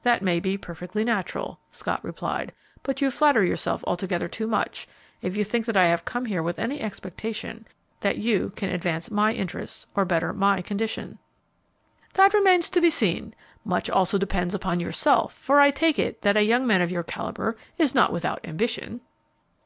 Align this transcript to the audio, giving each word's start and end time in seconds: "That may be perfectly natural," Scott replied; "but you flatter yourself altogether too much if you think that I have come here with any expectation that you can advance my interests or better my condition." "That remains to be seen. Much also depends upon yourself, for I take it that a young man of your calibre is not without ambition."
"That 0.00 0.22
may 0.22 0.40
be 0.40 0.56
perfectly 0.56 1.04
natural," 1.04 1.60
Scott 1.70 2.02
replied; 2.02 2.54
"but 2.82 3.02
you 3.02 3.10
flatter 3.10 3.44
yourself 3.44 3.84
altogether 3.86 4.26
too 4.26 4.46
much 4.46 4.88
if 5.20 5.36
you 5.36 5.44
think 5.44 5.66
that 5.66 5.76
I 5.76 5.88
have 5.88 6.06
come 6.06 6.24
here 6.24 6.42
with 6.42 6.58
any 6.58 6.80
expectation 6.80 7.66
that 8.00 8.16
you 8.16 8.50
can 8.56 8.70
advance 8.70 9.10
my 9.10 9.34
interests 9.34 9.86
or 9.94 10.06
better 10.06 10.32
my 10.32 10.62
condition." 10.62 11.18
"That 12.14 12.32
remains 12.32 12.70
to 12.70 12.80
be 12.80 12.88
seen. 12.88 13.34
Much 13.62 13.90
also 13.90 14.16
depends 14.16 14.54
upon 14.54 14.80
yourself, 14.80 15.34
for 15.34 15.60
I 15.60 15.70
take 15.70 15.98
it 15.98 16.22
that 16.22 16.38
a 16.38 16.42
young 16.48 16.66
man 16.66 16.80
of 16.80 16.90
your 16.90 17.02
calibre 17.04 17.54
is 17.76 17.94
not 17.94 18.10
without 18.10 18.40
ambition." 18.48 19.02